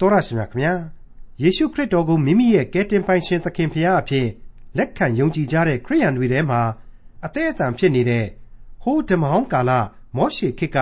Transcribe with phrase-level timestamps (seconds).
[0.00, 0.74] တော်ရရှိမြခင်ဗျာ
[1.42, 4.26] ယေရှုခရစ်တော်ကိုမိမိရဲ့ကယ်တင်ပိုင်ရှင်သခင်ဖရာအဖြစ်
[4.76, 6.60] လက်ခံယုံကြည်ကြတဲ့ခရိယန်တွေထဲမှာ
[7.24, 8.26] အသေးအတန်ဖြစ်နေတဲ့
[8.82, 9.70] ဟိုးဓမ္မဟောင်းကာလ
[10.16, 10.78] မောရှေခေတ်က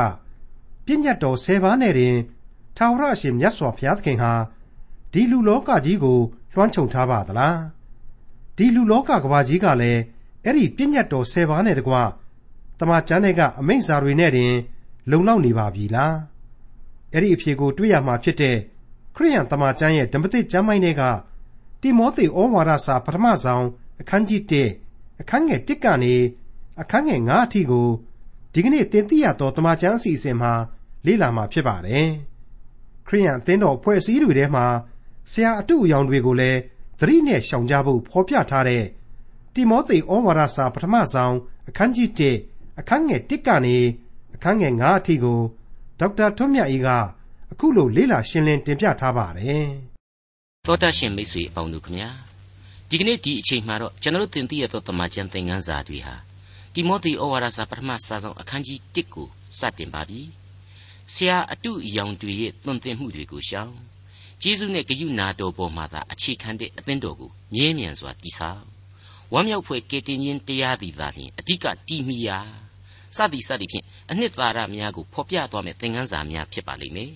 [0.84, 2.16] ပြည့်ညတ်တော်၁၀ပါးနဲ့တင်
[2.76, 4.32] ထာဝရအရှင်မြတ်စွာဘုရားသခင်ဟာ
[5.12, 6.18] ဒီလူလောကကြီးကို
[6.54, 7.58] လွှမ်းခြုံထားပါသလား
[8.56, 10.00] ဒီလူလောကကဘာကြီးကလည်း
[10.44, 11.94] အဲ့ဒီပြည့်ညတ်တော်၁၀ပါးနဲ့တကွ
[12.78, 14.54] တမန်ကျမ်းတွေကအမိန့်စာတွေနဲ့တင်
[15.10, 16.16] လုံလောက်နေပါပြီလား
[17.12, 18.56] အဲ့ဒီအဖြေကိုတွေ့ရမှာဖြစ်တဲ့
[19.20, 21.02] ခရိယန်တမန်ကျမ်းရဲ့ဓမ္မသစ်ကျမ်းပိုင်းတွေက
[21.82, 23.66] တိမောသေဩဝါဒစာပထမဆုံး
[24.00, 24.42] အခန်းကြီး
[24.80, 26.14] 1အခန်းငယ်1ကနေ
[26.80, 27.88] အခန်းငယ်9အထိကို
[28.52, 30.52] ဒီကနေ့သင်သိရသောတမန်ကျမ်းအစီအစဉ်မှာ
[31.06, 32.08] လေ့လာမှာဖြစ်ပါတယ်
[33.06, 34.66] ခရိယန်အသင်းတော်ဖွဲ့စည်းတွေထဲမှာ
[35.30, 36.58] ဆရာအတုအယောင်တွေကိုလည်း
[36.98, 38.84] သတိနဲ့ရှောင်ကြဖို့ဖော်ပြထားတဲ့
[39.54, 41.34] တိမောသေဩဝါဒစာပထမဆုံး
[41.68, 42.08] အခန်းကြီး
[42.44, 43.76] 1အခန်းငယ်1ကနေ
[44.34, 45.40] အခန်းငယ်9အထိကို
[45.98, 46.88] ဒေါက်တာထွန်းမြတ်အေးက
[47.52, 49.66] အခုလိုလေ့လာရှင်းလင်းတင်ပြထားပါတယ်။
[50.66, 52.10] သောတရှင်မိတ်ဆွေအပေါင်းတို့ခမညာ
[52.88, 56.14] ဒီကနေ့ဒီအချိန်မှာတော့ကျွန်တော်တို့သင်သိရသောတမန်ကျန်သင်ခန်းစာတွေဟာ
[56.74, 59.28] တိမောသေဩဝါဒစာပထမစာဆောင်အခန်းကြီး1ကို
[59.58, 60.20] စတင်ပါပြီ။
[61.14, 63.74] ဆရာအတုအယောင်တွေရဲ့သွန်သင်မှုတွေကိုရှောင်
[64.42, 68.64] ကျေးဇူးနဲ့ဂရုနာတော်ပေါ်မှာသာအခြေခံတဲ့အသင်းတော်ကိုမြဲမြံစွာတည်ဆောက်
[69.32, 72.38] ဝမ်းမြောက်ဖွယ်ကေတင်ချင်းတရားသည်သာလျှင်အဓိကတည်မိရာ
[73.16, 77.12] စသည်စသည်ဖြင့်အနှစ်သာရများကိုဖော်ပြသွားမယ့်သင်ခန်းစာများဖြစ်ပါလိမ့်မယ်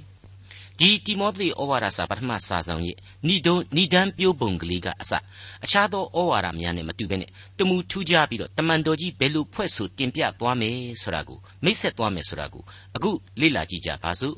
[0.78, 5.12] ဒီတိမောသေဩဝါဒစာပထမစာဆောင်ရဲ့ဏိဒုံဏိဒံပြိုးပုံကလေးကအစ
[5.64, 12.62] အခြားသောဩဝါဒများနဲ့မတူဘဲနဲ့တမူထူးခြားပြီးတော့တမန်တော်ကြီးဘယ်လိုဖွဲ့ဆိုတင်ပြသွားမယ်ဆိုတာကိုမိတ်ဆက်သွားမယ်ဆိုတာကို
[12.96, 14.36] အခုလေ့လာကြည့်ကြပါစို့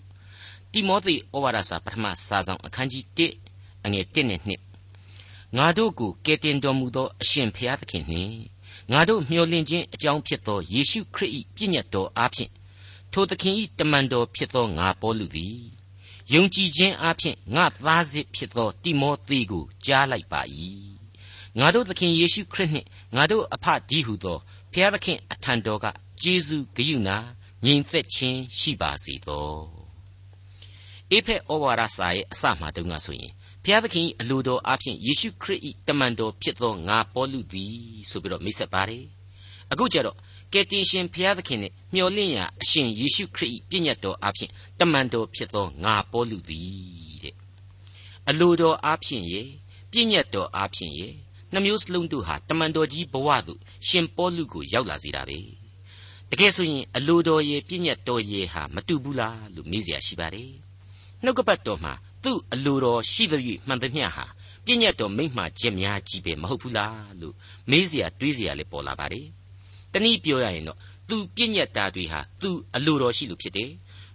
[0.72, 8.38] တိမောသေဩဝါဒစာပထမစာဆောင်အခန်းကြီး1အငယ်1နဲ့2ငါတို့ကိုကယ်တင်တော်မူသောအရှင်ဖျားသခင်နှင့်
[8.92, 12.50] ငါတို့မျှော်လင့်ခြင်းအကြောင်းဖြစ်သောယေရှုခရစ်၏ပြည့်ညတ်တော်အားဖြင့်
[13.12, 15.73] ထိုသခင်၏တမန်တော်ဖြစ်သောငါပေါလုသည်
[16.32, 20.40] ယုံကြည်ခြင်းအားဖြင့်ငါသားစစ်ဖြစ်သောတိမောသေကိုကြားလိုက်ပါ၏
[21.58, 24.38] ငါတို့သခင်ယေရှုခရစ်နှင့်ငါတို့အဖဒီဟုသော
[24.72, 25.86] ဖျားသခင်အထံတော်က
[26.22, 27.16] ကျေးဇူးဂရုဏာ
[27.64, 29.50] ငြိမ်သက်ခြင်းရှိပါစေသော
[31.10, 33.32] အေဖက်ဩဝါဒစာရဲ့အစမှတုန်းကဆိုရင်
[33.64, 37.76] ဘုရားသခင်အလိုတော်အဖျင်ယေရှုခရစ်၏တမန်တော်ဖြစ်သောငါပေါလုသည်
[38.10, 39.04] ဆိုပြီးတော့မိတ်ဆက်ပါတယ်
[39.72, 40.16] အခုကျတော့
[40.54, 47.34] ကယ်တင်ရှင်ဘုရားသခင်နဲ့မျှော်လင့်ရာအရှင်ယေရှုခရစ်၏ပြည့်ညတ်တော်အားဖြင့်တမန်တော်ဖြစ်သောငါပေါလုသည်တဲ့
[48.28, 49.42] အလိုတော်အားဖြင့်ရေ
[49.90, 51.08] ပြည့်ညတ်တော်အားဖြင့်ရေ
[51.52, 55.38] နှမျိုးစလုံးတို့ဟာတမန်တော်ကြီးဘဝသို့ရှင်ပေါလုကိုရောက်လာစေတာပဲ
[56.30, 60.52] တကယ်ဆိုရင်အလိုတော်ရေပြည့်ညတ်တော်ရေဟာမတူဘူးလားလို့မေးစရာရှိပါတယ်
[61.24, 61.92] နှုတ်ကပတ်တော်မှာ
[62.24, 64.26] သူ့အလိုတော်ရှိသရွေ့မှန်သမျှဟာ
[64.64, 67.34] ပြည့်ညတ်တော်မိမ့်မှခြင်းများကြီးပဲမဟုတ်ဘူးလားလို့
[67.70, 69.28] မေးစရာတွေးစရာလည်းပေါ်လာပါတယ်။
[69.94, 70.78] တနည်းပြောရရင်တော့
[71.08, 73.70] သူပြည့်ညတ်တာတွေဟာသူအလိုတော်ရှိလို့ဖြစ်တယ်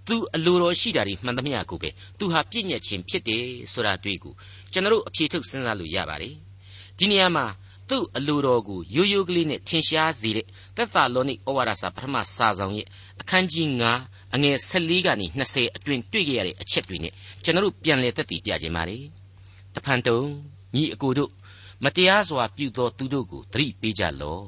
[0.08, 4.34] သူအလိုတော်ရှိတာတွေမှန်သမျှကိုပဲသူဟာပြည့်ညတ်ခြင်းဖြစ်တယ်ဆိုတာတွေ့ကို
[4.72, 6.36] ကျွန်တော်အဖြေထုတ်စဉ်းစားလို့ရပါတယ်
[6.98, 7.46] ဒီနေရာမှာ
[7.90, 10.46] သူ့အလိုတော်ကိုရိုးရိုးကလေးနဲ့ထင်ရှားစေတဲ့
[10.78, 12.88] သက်သာလောနိဩဝါဒစာပထမစာဆောင်ရဲ့
[13.22, 13.68] အခန်းကြီး
[14.02, 17.14] 9အငယ်14ကနေ20အတွင်တွေ့ကြရတဲ့အချက်တွေနဲ့
[17.44, 18.98] ကျွန်တော်တို့ပြန်လည်သက်တည်ပြခြင်းပါလေ
[19.76, 20.20] တဖန်တုံ
[20.76, 21.32] ညီအကိုတို့
[21.84, 24.46] မတရားစွာပြုသောသူတို့ကိုသတိပေးကြလော့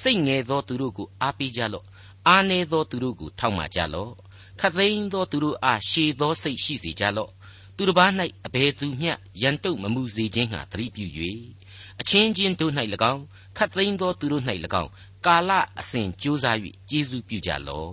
[0.00, 1.84] စိတ်ငယ်သောသူတို့ကိုအားပေးကြလော့
[2.28, 4.12] အားနည်းသောသူတို့ကိုထောက်မှကြလော့
[4.60, 7.30] ခတ်သိမ်းသောသူတို့အားရှည်သောစိတ်ရှိစေကြလော့
[7.76, 8.10] သူတစ်ပါး၌
[8.46, 9.12] အဘယ်သူမျှ
[9.42, 11.06] ရန်တုတ်မမှုစေခြင်းဟာသတိပြု၍
[12.00, 12.72] အချင်းချင်းတို့၌၎
[13.12, 13.22] င်း
[13.56, 14.42] ခတ်သိမ်းသောသူတို့၌၎
[14.82, 14.90] င်း
[15.26, 16.56] ကာလအစဉ်ကြိုးစား၍
[16.88, 17.92] ကျေးဇူးပြုကြလော့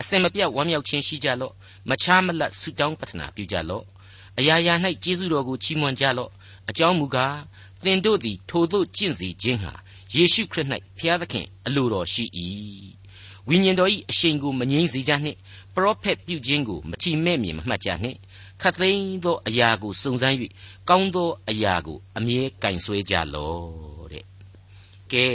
[0.00, 1.52] အစင်မပြတ်ဝမ်းမြောက်ခြင်းရှိကြလော့
[1.90, 3.84] မချားမလတ်ဆုတောင်းပတနာပြုကြလော့
[4.38, 4.74] အရာရာ၌
[5.04, 6.30] ကျေးဇူးတော်ကိုချီးမွမ်းကြလော့
[6.70, 7.36] အကြောင်းမူကား
[7.84, 9.74] သင်တို့သည်ထိုသို့ကျင့်စေခြင်းဟာ
[10.14, 12.24] ယေရှုခရစ်၌ဖျားသခင်အလိုတော်ရှိ၏
[13.48, 15.38] ဝိညာဉ်တော်၏အရှိန်ကိုမငြိမ့်စေကြနှင့်
[15.74, 18.18] ပရောဖက်ပြုခြင်းကိုမထီမဲ့မြင်မမှတ်ကြနှင့်
[18.60, 20.36] ခတ်သိမ်းသောအရာကိုစုံစမ်း၍
[20.88, 24.24] ကောင်းသောအရာကိုအမြဲကင်ဆွဲကြလော့တဲ့
[25.12, 25.28] ကဲ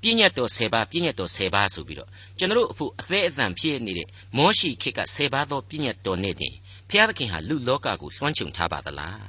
[0.00, 2.08] ပြည့်ညတ်တော်10ပါးပြည့်ညတ်တော်10ပါးဆိုပြီးတော့
[2.38, 6.54] ကျွန်တော်အဖို့အသေးအသံဖြစ်နေတဲ့မောရှိခေတ်က10ပါးသောပြည့်ညတ်တော်နဲ့တင်
[6.88, 9.26] ဘုရားသခင်ဟာလူလောကကိုလွှမ်းခြုံထားပါသလား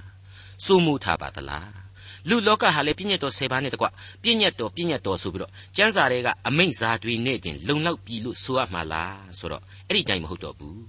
[0.65, 1.88] စိုးမိုးထားပါသလား
[2.29, 3.85] လူလောကဟာလည်းပြည့်ညတ်တော်10ပါးနဲ့တကွ
[4.23, 10.79] ပြည့်ညတ်တော်ပြည့်ညတ်တော်ဆိုပြီးတော့ကျမ်းစာတွေကအမိန့်စာတွေနဲ့တင်လုံလောက်ပြီလို့ဆိုရမှာလားဆိုတော့အဲ့ဒီတိုင်းမဟုတ်တော့ဘူး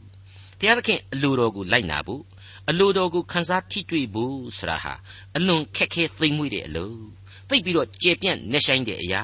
[0.59, 2.23] ဘုရားသခင်အလိုတော်ကိုလိုက်နာဖို့
[2.71, 4.95] အလိုတော်ကိုခန်းစားထိတွေ့ဖို့ဆိုတာဟာ
[5.37, 6.99] အလွန်ခက်ခဲသိမ့်မွေ့တဲ့အလုပ်
[7.49, 9.23] သိပ်ပြီးတော့ကျေပြန့်နေဆိုင်တဲ့အရာ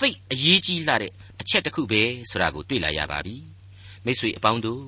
[0.00, 3.36] သိအရေးကြီးလာတဲ့အချက်တစ်ခုပဲဆိုတာကိုတွေ့လာရပါပြီ
[4.04, 4.84] မိတ်ဆွေအပေါင်းတို့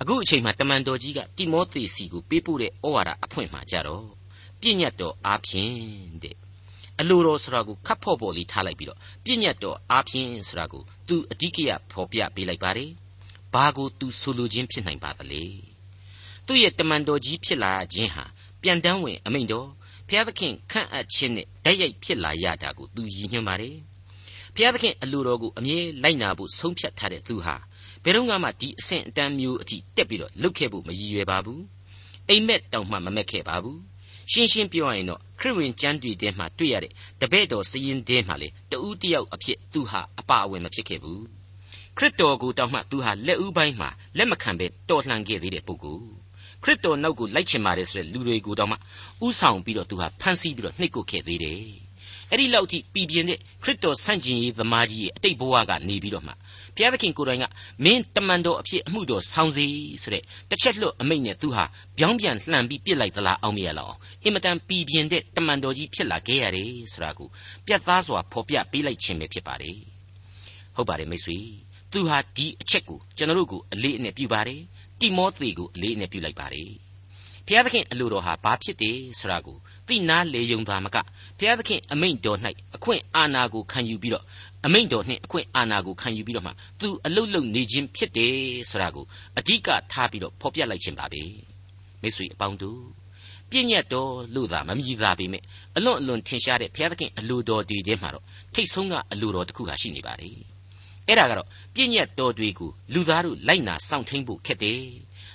[0.00, 4.15] အခုအချိန်မှာတမန်တော်ကြီးကတိမောသေစီကိုပေးပို့တဲ့ဩဝါဒအဖွင့်မှာကြတော့
[4.60, 5.74] ပြည့်ညတ်တော်အားဖြင့်
[6.22, 6.36] တဲ့
[7.00, 12.90] အလိုတော်ဆိုတာကိုခတ်ဖို့ပေါ်လေးထားလိုက်ပြီးတော့ပြည့်ညတ်တော်အားဖြင့်ဆိုတာကိုသူအဓိကရဖော်ပြပေးလိုက်ပါတယ်
[13.54, 15.42] ဘာကိုသူဆိုလိုခြင်းဖြစ်နိုင်ပါသလဲ
[16.46, 18.24] သူ့ရဲ့တမန်တော်ကြီးဖြစ်လာခြင်းဟာ
[18.62, 19.68] ပြန်တန်းဝင်အမိန့်တော်
[20.08, 23.76] ဘုရားသခင်ခန့်အပ်ခြင်းနဲ့တိုက်ရိုက်ဖြစ်လာရတာကိုသူရည်ညွှန်းပါတယ်
[24.54, 27.56] ဘုရားသခင်အလိုတော်ကိုအမြဲလိုက်နာဖို့ဆုံးဖြတ်ထားတဲ့သူဟာ
[28.04, 31.62] ဘယ်တော့မှဒီအဆင့်အတန်းမျိုးအထိတက်ပြီးတော့လုတ်ခဲ့ဖို့မရည်ရွယ်ပါဘူး
[32.28, 33.78] အိမ်မက်တောင်မှမမက်ခဲ့ပါဘူး
[34.30, 41.24] ရှင်းရှင်းပြောရရင်တော့ခရစ်ဝင်ကျမ်းတွေထဲမှာတွေ့ရတဲ့တပည့်တော်စည်ရင်ထဲမှာလေတဦးတယောက်အဖြစ်သူဟာအပါအဝင်မဖြစ်ခဲ့ဘူး
[41.96, 46.06] ခရစ်တော်ကိုတောင်မှသူဟာလက်ဦးပိုင်းမှာလက်မခံဘဲတော်လှန်ခဲ့သေးတဲ့ပုဂ္ဂိုလ်
[46.62, 48.76] ခရစ်တော်နောက်ကိုလိုက်ချင်ပါတယ်ဆိုတဲ့လူတွေကိုတောင်မှ
[49.26, 51.60] ဥဆောင်ပြီးတော့သူဟာဖန်ဆီးပြီးတော့နှိပ်ကွပ်ခဲ့သေးတယ်
[52.30, 56.32] အဲ့ဒီလောက်ထိပြည်ပြင်းတဲ့ခရစ်တော်ဆန့်ကျင်ရေးသမားကြီးရဲ့အတိတ်ဘဝကနေပြီးတော့မှ
[56.76, 57.44] ဘုရားသခင်ကိုယ်တိုင်က
[57.84, 59.66] မင်းတမန်တော်အဖြစ်အမှုတော်ဆောင်စေ
[60.02, 61.64] ဆိုတဲ့တစ်ချက်လွတ်အမိန့်နဲ့သူဟာ
[61.98, 67.28] ပြောင်းပြန်လှန်ပြီးပြစ်လိုက်သလားအောင်မရလောက်အောင်အင်မတန်ပြည်ပြင်းတဲ့တမန်တော်ကြီးဖြစ်လာခဲ့ရတယ်ဆိုတာကို
[67.66, 69.78] ပြတ်သားစွာဖော်ပြပေးလိုက်ခြင်းပဲဖြစ်ပါတယ်
[70.76, 71.38] ဟုတ်ပါတယ်မိတ်ဆွေ
[71.92, 74.60] သူဟာဒီအချက်ကိုကျွန်တော်တို့ကိုအလေးအနက်ပြုပါတယ်
[75.00, 76.70] တိမောသေကိုအလေးအနက်ပြုလိုက်ပါတယ်
[77.46, 79.56] ဘုရားသခင်အလိုတော်ဟာဘာဖြစ်တယ်ဆိုတာကို
[79.88, 80.96] သိနာလေယုံသားမက
[81.38, 82.38] ဘုရားသခင်အမိန့်တော်၌
[82.76, 84.24] အခွင့်အာဏာကိုခံယူပြီးတော့
[84.66, 88.36] အမိန့်တော်နှင့်အခွင့်အာဏာကိုခံယူပြီးတော့မှသူအလုတ်လုတ်နေခြင်းဖြစ်တယ်
[88.70, 89.04] ဆိုတာကို
[89.38, 91.22] အဓိကထားပြီးတော့ဖော်ပြလိုက်ခြင်းပါပဲ
[92.02, 92.82] မိတ်ဆွေအပေါင်းတို့
[93.50, 95.42] ပြည့်ညတ်တော်လို့သာမမြည်သာပေမဲ့
[95.76, 98.24] အလွန်အလွန်ထင်ရှားတဲ့ဘုရားသခင်အလိုတော်တွေထဲမှာတော့
[98.54, 100.30] ထိတ်ဆုံးကအလိုတော်တစ်ခုဟာရှိနေပါလေ
[101.06, 104.82] အဲ့ဒါကတော့ပြည့်ညတ်တော်တွေကိုလူသားတို့လိုက်နာစောင့်ထိန်ဖို့ခက်တယ်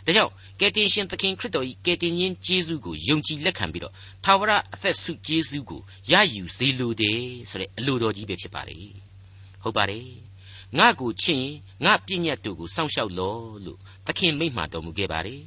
[0.06, 3.94] ဒါကြောင့်ကယ်တင်ရှင်သခင်ခရစ်တော်၏ကယ်တင်ရှင်ယေရှုကိုယုံကြည်လက်ခံပြီးတော့
[4.26, 5.82] သာဝရအသက်ဆုယေရှုကို
[6.12, 8.78] ရယူစေလိုတယ်ဆိုတဲ့အလိုတော်ကြီးပဲဖြစ်ပါလေ
[9.64, 10.08] ဟုတ်ပါတယ်
[10.78, 11.54] ငါ့ကိုချစ်ရင်
[11.86, 15.42] ငါပြည့်ညတ်တို့ကိုစောင့်ရှောက်လောလို့သခင်မိန့်မှာတော်မူခဲ့ပါတယ်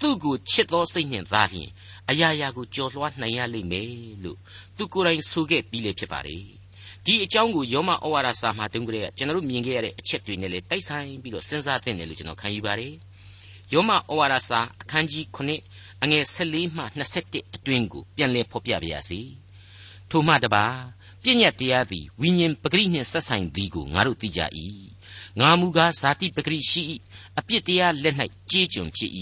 [0.00, 1.70] သူ့ကိုချစ်သောစိတ်နှင့်သားလျင်
[2.10, 3.90] အရာရာကိုကြော်လွှားနိုင်ရလိမ့်မယ်
[4.24, 4.38] လို့
[4.76, 6.44] သူကိုယ်တိုင်ဆိုခဲ့ပြီးလေဖြစ်ပါတယ်
[7.04, 12.92] ဒီအကြောင်းကိုယောမဩဝါဒစာမှာတုန်းကလေးကကျွန်တော်တို့မြင်ခဲ့ရတဲ့အချက်တွေနဲ့လည်းတိုက်ဆိုင်ပြီးတော့စဉ်းစားသင့်တယ်လို့ကျွန်တော်ခံယူပါတယ်
[13.72, 15.24] ယောမဩဝါဒစာအခန်းကြီး
[15.64, 16.82] 9အငယ်14မှ
[17.20, 19.20] 21အတွင်းကိုပြန်လည်ဖော်ပြပါရစေ
[20.10, 20.64] ထို့မှတပါ
[21.24, 24.40] ပြည့်ညတ်တရားသည်ဝိညာဉ်ပဂရိနှင့်ဆက်ဆိုင်သည်ကိုငါတို့သိကြ၏
[25.40, 26.82] ငါမူကားဇာတိပဂရိရှိ၏
[27.38, 28.16] အပြစ်တရားလက်၌
[28.50, 29.12] ကြေးကျွန်ဖြစ်၏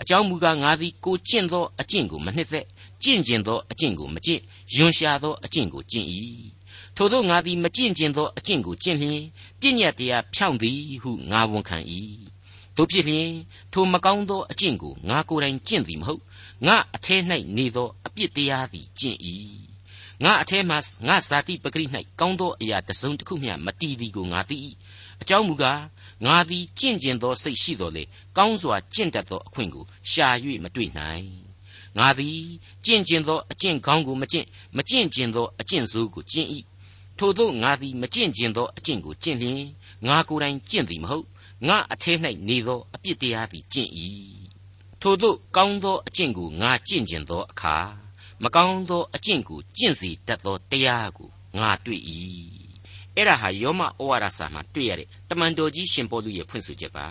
[0.00, 2.66] အကြောင်းမူကားငါသည်ကိုကျင့်သောအကျင့်ကိုမနှစ်သက်
[3.02, 4.40] ကျင့်ကျင်သောအကျင့်ကိုမကျင့်
[4.74, 6.08] ယွန်ရှာသောအကျင့်ကိုကျင့်၏
[6.96, 9.22] ထို့သောငါသည်မကျင့်ကျင်သောအကျင့်ကိုကျင့်လျင်
[9.60, 11.78] ပြည့်ညတ်တရားဖြောင့်သည်ဟုငါဝန်ခံ၏
[12.76, 13.30] တို့ဖြစ်လျင်
[13.72, 16.22] ထိုမကောင်းသောအကျင့်ကိုငါကိုယ်တိုင်ကျင့်သည်မဟုတ်
[16.66, 17.16] ငါအထဲ၌
[17.56, 19.18] နေသောအပြစ်တရားသည်ကျင့်၏
[20.24, 20.76] ငါအထဲမှ
[21.08, 21.84] ငါဇာတိပဂရိ၌
[22.20, 24.56] ကောင်းသောအရာတစ်စုံတစ်ခုမျှမတည်သည်ကိုငါသိ၏
[25.22, 25.82] အကြောင်းမူကား
[26.26, 28.04] ငါသည်ကြင့်ကျင်သောစိတ်ရှိတော်လေ
[28.36, 30.28] ကောင်းစွာကြင့်တတ်သောအခွင့်ကိုရှာ၍
[30.64, 31.26] မတွေ့နိုင်
[31.98, 32.40] ငါသည်
[32.84, 36.48] ကြင့်ကျင်သောအကျင့်ကောင်းကိုမကျင့်မကျင့်ကျင်သောအကျင့်ဆိုးကိုကျင့်၏
[37.18, 39.62] ထို့သောငါသည်မကျင့်ကျင်သောအကျင့်ကိုကျင့်လျင်
[40.06, 41.26] ငါကိုယ်တိုင်ကျင့်သည်မဟုတ်
[41.68, 42.12] ငါအထဲ၌
[42.48, 43.90] နေသောအပြစ်တရားသည်ကျင့်၏
[45.00, 48.03] ထို့သောကောင်းသောအကျင့်ကိုငါကျင့်ကျင်သောအခါ
[48.42, 51.28] မကောင်းသောအကျင့်ကိုကျင့်စေတတ်သောတရားကို
[51.58, 52.00] ငါတွေ့၏
[53.16, 57.06] အဲ့ဒါဟာယောမဩဝါဒစာမှာတွေ့ရတဲ့တမန်တော်ကြီးရှင်ပေါလုရဲ့ဖွင့်ဆိုချက်ပါ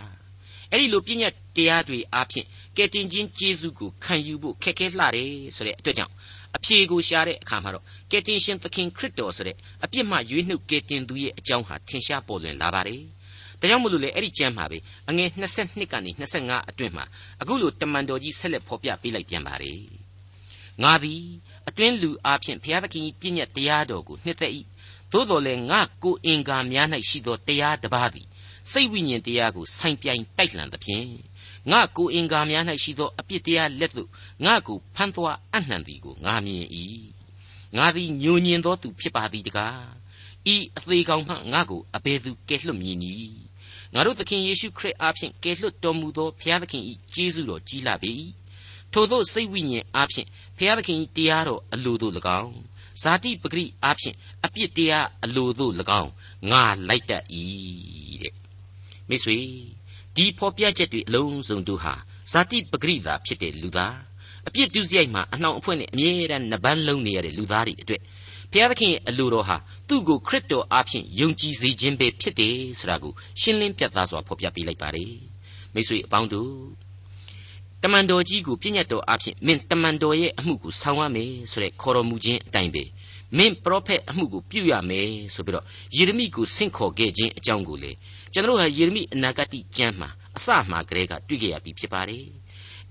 [0.70, 2.48] အဲ့ဒီလိုပြည့်ညတ်တရားတွေအားဖြင့်
[2.78, 6.14] ကယ်တင်ခြင်းကျေးဇူးကိုခံယူဖို့ခက်ခဲလှတယ်ဆိုတဲ့အတွက်ကြောင့်
[6.56, 13.02] အဖြေကိုရှာတဲ့အခါမှာတော့ကယ်တင်ရှင်သခင်ခရစ်တော်ဆိုတဲ့အပြစ်မှရွေးနှုတ်ကယ်တင်သူရဲ့အကြောင်းဟာထင်ရှားပေါ်လွင်လာပါတယ်
[13.60, 14.78] ဒါကြောင့်မလို့လေအဲ့ဒီကျမ်းမှာပဲ
[15.10, 15.30] အငယ်
[15.60, 16.12] 22ကနေ
[16.42, 17.06] 25အတွင်းမှာ
[17.42, 20.03] အခုလိုတမန်တော်ကြီးဆက်လက်ဖော်ပြပေးလိုက်ပြန်ပါတယ်
[20.82, 21.24] ငါသည်
[21.68, 24.54] အတွင်းလူအားဖြင့်ဘုရားသခင်ပြည့်ညတ်တရားတော်ကိုနှစ်သက်၏
[25.12, 28.28] သို့တော်လည်းငါကိုအင်္ကာများ၌ရှိသောတရားတစ်ပါးသည်
[28.72, 31.08] စိတ်ဝိညာဉ်တရားကိုဆိုင်ပြိုင်တိုက်လှန်သဖြင့်
[31.72, 34.10] ငါကိုအင်္ကာများ၌ရှိသောအပြစ်တရားလက်သို့
[34.46, 36.66] ငါကိုဖန်သွားအနှံသည်ကိုငါမြင်၏
[37.78, 39.82] ငါသည်ညိုညင်သောသူဖြစ်ပါသည်တကား
[40.54, 43.38] ဤအသေးကောင်မှငါကိုအဘယ်သူကယ်လွတ်မည်နည်း
[43.94, 48.12] ငါတို့သခင်ယေရှုခရစ်အားဖြင့်ကယ်လွတ်တော်မူသောဘုရားသခင်၏ကျေးဇူးတော်ကြီးလာပေ၏
[48.94, 52.56] ထို့သောစိတ်ဝိညာဉ်အားဖြင့် ဘုရားသခင်၏တရားတော်အလိုတို့၎င်း
[53.02, 56.12] ဇာတိပဂရိအားဖြင့်အပြစ်တရားအလိုတို့၎င်း
[56.52, 57.24] ငါလိုက်တတ်၏
[58.22, 58.34] တဲ့
[59.10, 59.38] မိတ်ဆွေ
[60.16, 61.94] ဒီဖော်ပြချက်တွေအလုံးစုံတို့ဟာ
[62.32, 63.98] ဇာတိပဂရိသာဖြစ်တဲ့လူသား
[64.48, 68.02] အပြစ်ဒုစရိုက်မှာအနှောင်အဖွဲနဲ့အမြဲတမ်းနှပန်းလုံးနေရတဲ့လူသားတွေအတွက်
[68.52, 69.58] ဘုရားသခင်ရဲ့အလိုတော်ဟာ
[69.90, 75.14] သူ့ကိုခရစ်တော်အားဖြင့်ယုံကြည်စေခြင်းပဲဖြစ်တယ်ဆိုတာကိုရှင်းလင်းပြသစွာဖော်ပြပေးလိုက်ပါတယ်
[75.74, 76.54] မိတ်ဆွေအပေါင်းတို့
[77.86, 82.84] တမန်တော်ကြီးကိုပြည့်ညတ်တော်အားဖြင့်မင်းတမန်တော်ရဲ့အမှုကိုဆောင်ရမယ်ဆိုတဲ့ခေါ်တော်မူခြင်းအတိုင်းပဲ
[83.38, 85.66] မင်းပရောဖက်အမှုကိုပြုရမယ်ဆိုပြီးတော့
[85.98, 87.92] ယေရမိကိုဆင့်ခေါ်ခဲ့ခြင်းအကြောင်းကိုလေ
[88.34, 92.26] ကျွန်တော်တို့ဟာယေရမိအနာဂတ်ကျမ်းမှာအစမှကတည်းကတွေ့ကြရပြီဖြစ်ပါတယ်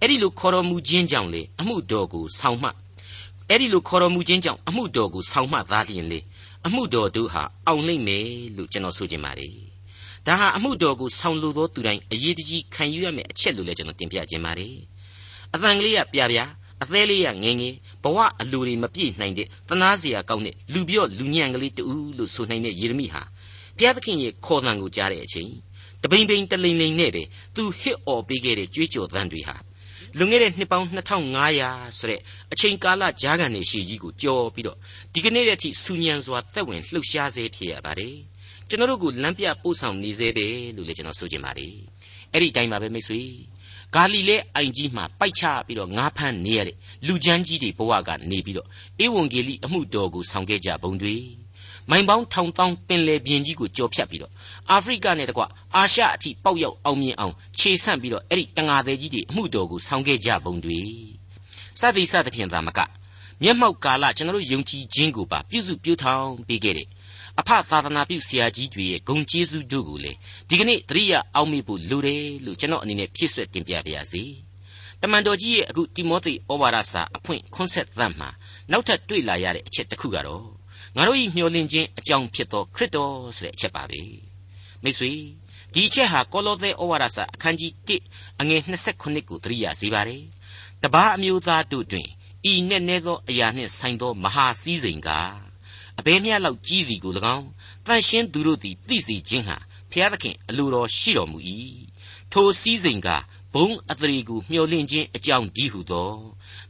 [0.00, 2.68] အဲ့ဒီလိုခေါ်တော်မူခြင်းကြောင့်လေအမှုတော်ကိုဆောင်မှ
[3.48, 6.20] အဲ့ဒီလိုခေါ်တော်မူခြင်းကြောင့်အမှုတော်ကိုဆောင်မှသားလျင်လေ
[6.66, 9.71] အမှုတော်တို့ဟာအောင်လိမ့်မယ်လို့ကျွန်တော်ဆိုချင်ပါတယ်
[10.26, 14.74] ဒါဟာအမှုတော်ကိုဆောင်လိုသောသူတိုင်းအရေးတကြီးခံယူရမယ့်အချက်လို့လည်းကျွန်တော်တင်ပြခြင်းပါတယ်
[15.54, 16.38] အတန်ကလေးကပြပြ
[16.82, 21.82] အသေးလေးကငငယ်ဘဝအလိုတွေမပြည့်နိုင်တဲ့တနာစရာကောင်းတဲ့လူပြော့လူညံ့ကလေးတူ
[22.18, 23.22] လို့ဆိုနိုင်တဲ့ယေရမိဟာ
[23.76, 25.50] ဘုရားသခင်ရဲ့ခေါ်သံကိုကြားတဲ့အချိန်
[26.02, 27.22] တပိန်ပိန်တလိန်လိန်နဲ့ပဲ
[27.54, 29.56] သူဟစ်អော်ပေးခဲ့တဲ့ကြွေးကြော်သံတွေဟာ
[30.18, 30.86] လွန်ခဲ့တဲ့နှစ်ပေါင်း
[31.46, 32.20] 2500ဆိုတဲ့
[32.52, 34.78] အချိန်ကာလကြာကန်နေရှိကြီးကိုကြော်ပြီးတော့
[35.12, 38.14] ဒီကနေ့တည်းထိစူညံစွာတက်ဝင်လှုပ်ရှားစေဖြစ်ရပါတယ်
[38.72, 41.74] ကျွန်တော်တို့ကိုလမ်းပြပို့ဆောင်နေသေးပဲလို့လည်းကျွန်တော်ဆိုချင်ပါတယ်
[42.32, 43.20] အဲ့ဒီတိုင်းပါပဲမိတ်ဆွေ
[43.94, 46.76] ဂါလိလဲအိုင်ကြီးမှာပိုက်ချပြီးတော့ငါးဖမ်းနေရတဲ့
[47.06, 48.68] လူချမ်းကြီးတွေဘဝကနေပြီးတော့
[49.04, 51.16] ဧဝံဂေလိအမှုတော်ကိုဆောင်ခဲ့ကြဘုံတွေ
[51.90, 54.32] မိုင်ပေါင်းထောင်တောင်းပင်လေပြင်ကြီးကိုကြော်ဖြတ်ပြီးတော့
[54.70, 55.42] အာဖရိကနဲ့တကွ
[55.76, 60.78] အာရှအထိပေါက်ရောက်အောင်မြင်အောင်ခြေဆန့်ပြီးတော့အဲ့ဒီတငါသေးကြီးတွေအမှုတော်ကိုဆောင်ခဲ့ကြပုံတွေ
[61.80, 62.80] စသည်စသဖြင့်သာမက
[63.42, 66.88] မျက်မှောက်ကာလကျွန်တော်တို့ယုံကြည်ခြင်းကိုပါပြုစုပြုထောင်ပေးခဲ့တဲ့
[67.40, 70.12] အဖသာသနာပြုဆရာကြီးတွေရဲ့ဂုဏ်ကျေးဇူးတို့ကိုလေ
[70.48, 74.22] ဒီကနေ့တရိယာအောက်မေ့ဖို့လိုတယ်လို့ကျွန်တော်အနေနဲ့ဖြည့်ဆွတ်တင်ပြပါရစေ
[75.00, 78.28] တမန်တော်ကြီးရဲ့အခုတိမောသေဩဝါဒစာအဖွင့်ခွန်းဆက်သတ်မှာ
[78.70, 80.44] နောက်ထပ်တွေ့လာရတဲ့အချက်တစ်ခုကတော့
[80.96, 84.00] ငါတို့ဤမျှော်လင့်ခြင်းအကြောင်းဖြစ်သောခရစ်တော်ဆိုတဲ့အချက်ပါပဲ
[84.82, 85.12] မိတ်ဆွေ
[85.72, 87.72] ဒီအချက်ဟာကောလောသဲဩဝါဒစာအခန်းကြီး
[88.06, 88.60] 1အငယ်
[88.94, 90.22] 29ကိုသတိရစေပါတယ်
[90.82, 92.08] တပားအမျိုးသားတို့တွင်
[92.52, 95.10] ဤနဲ့နဲသောအရာနှင့်ဆိုင်သောမဟာစည်းစိမ်က
[95.98, 97.48] အဘဲမြတ်လောက်ကြီးသည်ကို၎င်း
[97.86, 99.56] တန်ရှင်းသူတို့သည်သိစေခြင်းဟာ
[99.90, 101.38] ဖျားသခင်အလိုတော်ရှိတော်မူ၏
[102.32, 103.08] ထိုစည်းစိမ်က
[103.54, 106.12] ဘုံအသရေကိုမျှော်လင့်ခြင်းအကြောင်းဒီဟုသော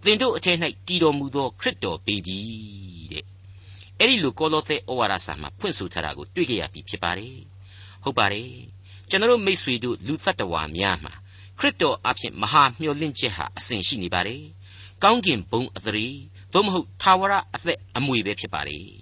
[0.02, 2.38] သင်တို့အထက်၌တည်တော်မူသောခရစ်တော်ပေပြီ
[3.12, 3.24] တဲ့
[3.98, 7.36] အဲ့ဒီလိုကောလောသဲဩဝါဒစာမှာဖွင့်ဆိုထားတာကိုတွေ့ကြရပြီဖြစ်ပါတယ်
[8.02, 8.50] ဟုတ်ပါတယ်
[9.10, 11.14] ကျွန်တော်မိษွေတို့လူတ attva များမှာ
[11.58, 14.42] ခရစ်တော်အဖင်မဟာမျှော်လင့်ချက်ဟာအစဉ်ရှိနေပါတယ်
[15.02, 16.08] ကောင်းကင်ဘုံအသရေ
[16.52, 19.01] သို့မဟုတ်သာဝရအသက်အမွေပဲဖြစ်ပါတယ်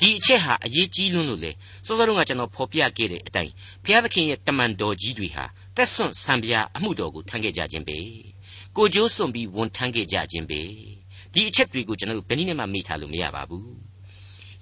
[0.00, 1.50] ဒီအချက်ဟာအရေးကြီးလွန်းလို့လေ
[1.86, 3.52] စောစောတုန်းကကျွန်တော်ဖော်ပြခဲ့တဲ့အတိုင်း
[3.84, 5.44] ဘုရားသခင်ရဲ့တမန်တော်ကြီးတွေဟာ
[5.76, 7.98] တက်ဆွန့်ဆံပြာအမှုတော်ကိုထမ်းခဲ့ကြခြင်းပဲ
[8.76, 10.60] ကိုကြိုးစွန့်ပြီးဝန်ထမ်းခဲ့ကြခြင်းပဲ
[11.32, 13.72] ဒီအချက်တွေကိုကျွန်တော်တို့ဘယ်နည်းနဲ့မှမေ့ထားလို့မရပါဘူး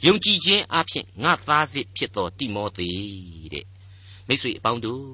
[0.06, 2.88] ယုံကြည်ခြင်းအဖြစ်ငါသားစစ်ဖြစ်တော်တိမောသေ
[3.52, 3.66] တဲ့
[4.28, 5.04] မိတ်ဆွေအပေါင်းတို့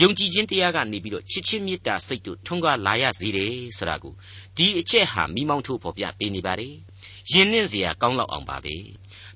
[0.00, 4.14] ယုံကြည်ခြင်းတရားကနေပြီးတော့ချစ်ချင်းမေတ္တာစိတ်တို့ထွန်းကားလာရစေတယ်ဆိုတာကို
[4.56, 6.74] ဒီအချက်ဟာမိမောင်းထိုးဖော်ပြပေးနေပါတယ်
[7.32, 8.74] ယဉ်နှင်းစရာကောင်းလောက်အောင်ပါပဲ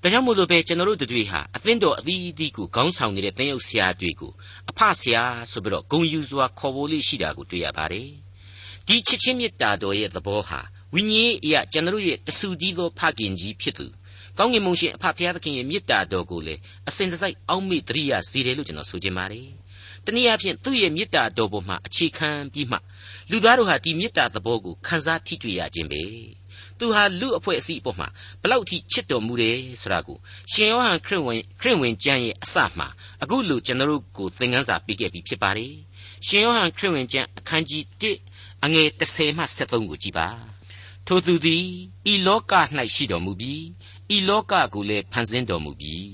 [0.03, 4.33] ဒါကြောင့်မို့လို့ပဲကျွန်တော်တို့တွေဟာအသင်းတော်အသီးသီးကိုခေါင်းဆောင်နေတဲ့သင်းအုပ်ဆရာတွေကို
[4.71, 8.09] အဖဆရာဆိုပြီးတော့ဂုံယူစွာခေါ်ဖို့လေးရှိတာကိုတွေ့ရပါတယ်
[8.87, 10.61] ဒီချစ်ချင်းမေတ္တာတော်ရဲ့သဘောဟာ
[10.95, 13.87] ဝိညာဉ်အရာကျွန်တော်တို့ရဲ့တဆူတည်းသောဖခင်ကြီးဖြစ်သူ
[14.39, 16.55] ကောင်းကင်ဘုံရှင်အဖဖရာသခင်ရဲ့မေတ္တာတော်ကိုလေ
[16.89, 19.49] အစဉ်တစိုက်အောက်မေ့တရိယာစေတယ်လို့ကျွန်တော်ဆိုချင်ပါတယ်
[20.05, 22.77] တနည်းအားဖြင့်သူ့ရဲ့မေတ္တာတော်ပေါ်မှာအခြေခံပြီးမှ
[23.31, 26.03] လူသားတို့ဟာဒီမေတ္တာသဘောကိုခံစားထိတွေ့ရခြင်းပဲ
[26.79, 28.09] သူဟာလူအဖွဲ့အစည်းအပေါ်မှာ
[28.43, 30.17] ဘလောက်ထိချစ်တော်မူတယ်ဆိုတာကို
[30.53, 32.89] ရှင်ယောဟန်ခရစ်ဝင်ခရစ်ဝင်ကျမ်းရဲ့အစမှာ
[33.23, 35.75] အခုလိုကျွန်တော်တို့ကိုသင်ခန်းစာပေးခဲ့ပြီးဖြစ်ပါတယ်
[36.27, 40.29] ရှင်ယောဟန်ခရစ်ဝင်ကျမ်းအခန်းကြီး1အငယ်30မှ73ကိုကြည်ပါ
[41.07, 41.65] ထိုသူသည်
[42.13, 42.53] ဤလောက၌
[42.95, 43.65] ရှိတော်မူပြီး
[44.17, 46.09] ဤလောကကိုလည်းဖန်ဆင်းတော်မူပြီး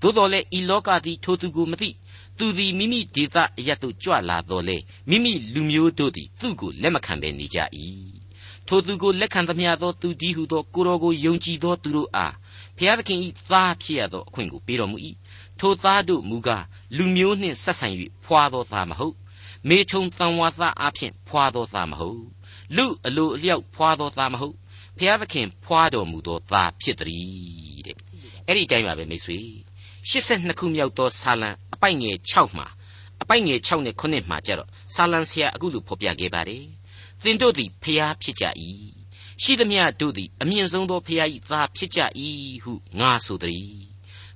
[0.00, 1.90] သို့တော်လည်းဤလောကသည်ထိုသူကိုမသိ
[2.38, 4.76] သူသည်မိမိဒေသအရတ်သို့ကြွလာတော်လေ
[5.08, 7.58] မိမိလူမျိုးတို့သည်သူ့ကိုလက်မခံဘဲနေကြ၏
[8.68, 12.34] ထိုသူကိုလက်ခံသမျှသောသူတည်းဟုသောကိုတော်ကိုယုံကြည်သောသူတို့အား
[12.76, 13.18] ဘုရားသခင်၏
[13.50, 14.96] သားဖြစ်ရသောအခွင့်ကိုပေးတော်မူ၏
[15.60, 16.64] ထိုသားတို့မူကား
[16.96, 17.88] လူမျိုးနှင့်ဆက်ဆံ၍
[18.24, 19.14] ဖွာသောသားမဟုတ်
[19.68, 22.22] မေထုံတန်ဝါသားအဖြစ်ဖွာသောသားမဟုတ်
[22.76, 24.54] လူအလိုအလျောက်ဖွာသောသားမဟုတ်
[24.98, 27.96] ဘုရားသခင်ဖွာတော်မူသောသားဖြစ်သည်တဲ့
[28.46, 29.38] အဲ့ဒီတိုင်းပါပဲမိတ်ဆွေ
[30.10, 32.66] 82ခုမြောက်သောဆာလံအပိုက်ငယ်6မှာ
[33.22, 36.64] အပိုက်ငယ်6နဲ့9မှာကြတော့ဆာလံဆရာအခုလိုဖော်ပြခဲ့ပါတယ်
[37.24, 38.44] သင်တို့သည်ဖျားဖြစ်ကြ၏
[39.42, 42.00] ရှိသမျှတို့သည်အမြင့်ဆုံးသောဖျား၏သားဖြစ်ကြ၏
[42.62, 43.76] ဟုငါဆိုသည်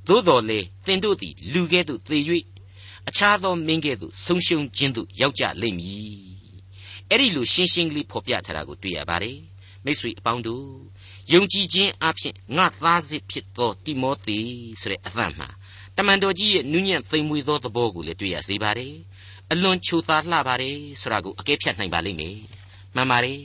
[0.07, 2.19] သို့တော်လေသင်တို့သည်လူကဲ့သို့သေ၍
[3.09, 6.37] အခြားသောမင်းကဲ့သို့ဆုံးရှုံးခြင်းသို့ရောက်ကြလိမ့်မည်
[7.11, 9.39] အဲ့ဒီလိုရှင်းရှင်းကလေးဖော်ပြထားတာကိုတွေ့ရပါတယ်
[9.85, 10.67] မိတ်ဆွေအပေါင်းတို့
[11.33, 14.39] ယုံကြည်ခြင်းအဖြစ်ငါသားစစ်ဖြစ်သောတိမောသေ
[14.81, 15.49] ဆိုတဲ့အသံမှာ
[15.97, 18.95] တမန်တော်ကြီးရဲ့နူးညံ့သိမ်မွေ့သောသဘောကိုလည်းတွေ့ရစေပါတယ်
[19.53, 22.37] အလွန်ချိုသာလှပါတယ်ဆိုတာကိုအကဲဖြတ်နိုင်ပါလိမ့်မယ်
[22.97, 23.43] မှန်ပါတယ်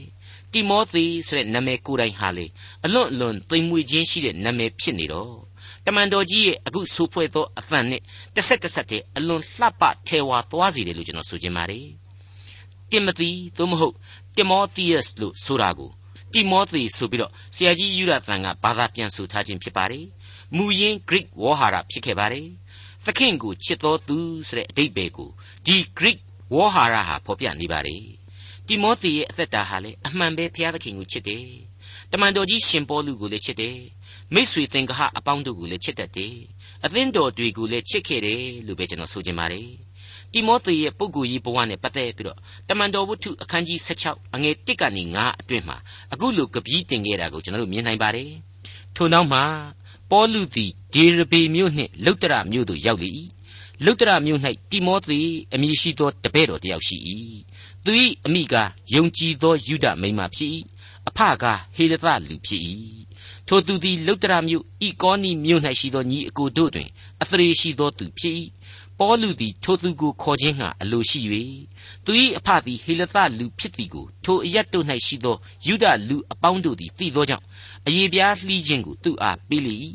[0.53, 2.45] တိမောသေဆိုတဲ့နာမည်ကိုယ်တိုင်ဟာလေ
[2.85, 5.33] အလွန်အလွန်သိမ်မွေ့ခြင်းရှိတဲ့နာမည်ဖြစ်နေတော့
[5.85, 8.01] တမန်တော်ကြီးရဲ့အခုဆိုဖွဲ့သောအသံနဲ့
[8.35, 11.87] တစ်ဆက်တစ်ဆက်တည်းအလွန်လှပထဲဝါသွားစေတယ်လို့ကျွန်တော်ဆိုချင်ပါတယ်
[12.91, 13.95] တင်မသီသို့မဟုတ်
[14.37, 15.91] တင်မောသီယစ်လို့ဆိုတာကို
[16.33, 20.05] တိမောသေဆိုပြီးတော့ဆရာကြီးယူရသန်ကဘာသာပြန်ဆိုထားခြင်းဖြစ်ပါတယ်
[20.55, 22.47] မူရင်း Greek ဝေါ်ဟာရဖြစ်ခဲ့ပါတယ်
[23.05, 24.17] သခင်ကိုချစ်တော်သူ
[24.47, 25.29] ဆိုတဲ့အဓိပ္ပာယ်ကို
[25.65, 26.19] ဒီ Greek
[26.53, 28.20] ဝေါ်ဟာရဟာဖော်ပြနေပါတယ်
[28.67, 31.45] တိမောသေရဲ့အသက်တာဟာလေအမှန်ပဲဘုရားသခင်ကိုချစ်တယ်။
[32.11, 33.77] တမန်တော်ကြီးရှင်ပေါလုကိုလည်းချစ်တယ်။
[34.33, 36.35] မိษွေသင်္ကဟအပေါင်းတို့ကိုလည်းချစ်တတ်တယ်။
[36.85, 39.69] အသင်းတော်တွေကိုလည်းချစ်ခဲ့တယ်လို့ပဲကျွန်တော်ဆိုချင်ပါတယ်။
[40.33, 42.37] တိမောသေရဲ့ပုဂ္ဂိုလ်ရေးဘဝနဲ့ပတ်သက်ပြီးတော့
[42.69, 45.77] တမန်တော်ဝတ္ထုအခန်းကြီး16အငယ်1ကနေ9အတွင်းမှာ
[46.13, 48.31] အခုလိုကပီးတင်ခဲ့တာကိုကျွန်တော်တို့မြင်နိုင်ပါတယ်
[48.95, 49.43] ထို့နောက်မှာ
[50.11, 53.09] ပေါလုသည်ဒေရဘေမြို့နှင့်လုတ္တရမြို့သို့ရောက်လေ၏
[53.85, 55.19] လုတ္တရမြို့၌တိမောသေ
[55.53, 56.97] အမည်ရှိသောတပည့်တော်တစ်ယောက်ရှိ၏
[57.85, 57.91] သူ၏
[58.25, 58.55] အမိက
[58.93, 60.51] ယုံကြည်သောယူဒမိန်းမဖြစ်၏
[61.07, 61.43] အဖက
[61.75, 62.61] ဟေလသလူဖြစ်၏
[63.47, 66.89] ထိုသူသည်လုတ္တရမြို့ဤကောနီမြို့၌ရှိသောညီအကိုတို့တွင်
[67.21, 68.35] အသရေရှိသောသူဖြစ်၏
[68.99, 71.19] ပေါလုသည်ထိုသူကိုခေါ်ခြင်းငှာအလိုရှိ၍
[72.05, 75.35] သူ၏အဖသည်ဟေလသလူဖြစ်သည်ကိုထိုအရက်တို့၌ရှိသော
[75.65, 77.45] ယူဒလူအပေါင်းတို့သည်သိသောကြောင့်
[77.87, 79.75] အယေပြားလှီးခြင်းကိုသူအားပေးလေ၏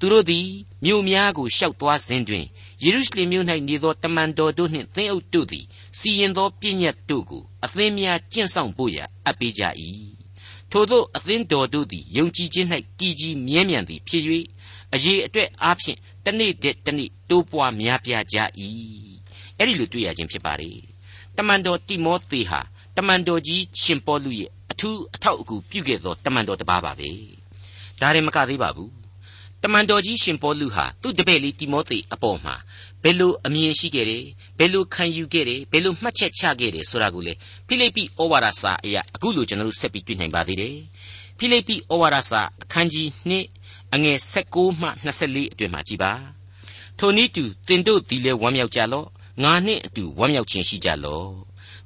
[0.00, 0.46] သူတို့သည်
[0.84, 2.44] မြို့များကိုရှောက်သွားစဉ်တွင်
[2.84, 5.64] ယေရုရှလင်မြို့၌နေသောတမန်တော်တို့နှင့်သင်းအုပ်တို့သည်
[5.98, 9.62] စီရင်သောပြည့်ညတ်တို့ကိုအသင်းများကျင့်ဆောင်ဖို့ရာအပ်ပေးကြ၏
[10.70, 12.68] ထို့သောအသင်းတော်တို့သည်ယုံကြည်ခြင်း၌
[12.98, 14.22] တည်ကြည်မြဲမြံသည်ဖြစ်၍
[14.94, 18.36] အရေးအတွက်အားဖြင့်တနေ့တည်းတနေ့တိုးပွားများပြားကြ၏
[19.58, 20.70] အဲ့ဒီလိုတွေ့ရခြင်းဖြစ်ပါလေ
[21.36, 22.60] တမန်တော်တိမောသေဟာ
[22.96, 27.10] တမန်တော်ကြီးရှင်ပေါလုရဲ့အထူးအထောက်အကူပြုခဲ့သောတမန်တော်တစ်ပါးပါပဲ
[28.00, 28.97] ဒါရင်မကသေးပါဘူး
[29.62, 32.54] တမန်တော်ကြီးရှင်ပေါလုဟာသူ့တပည့်လေးတိမောသေအပေါ်မှာ
[33.02, 34.24] ဘယ်လိုအမြင်ရှိခဲ့တယ်
[34.58, 37.32] ဘယ်လိုခံယူခဲ့တယ်ဘယ်လိုမှတ်ချက်ချခဲ့တယ်ဆိုတာကိုလေ
[37.66, 40.76] ဖိလိပ္ပိဩဝါဒစာအရာအခုလိုကျွန်တော်တို့ဆက်ပြီးတွေ့နိုင်ပါသေးတယ်
[41.38, 43.08] ဖိလိပ္ပိဩဝါဒစာအခန်းကြီး
[43.54, 46.12] 2အငယ်16မှ24အတွင်မှာကြည်ပါ
[46.98, 49.06] ထိုနည်းတူတင်တို့သည်လည်းဝမ်းမြောက်ကြလော့
[49.42, 51.30] ငါနှင့်အတူဝမ်းမြောက်ခြင်းရှိကြလော့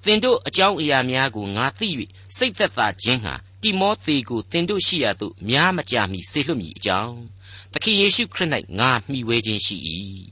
[0.05, 1.89] သင်တို့အကြောင်းအရာများကိုငါသိ၍
[2.37, 7.17] စိတ်သက်သာခြင်းဟာတိမောသေကိုသင်တို့ရှိရာသို့များမကြာမီဆေလွတ်မည်အကြောင်း
[7.73, 9.77] သခင်ယေရှုခရစ်၌ငါမှီဝဲခြင်းရှိ၏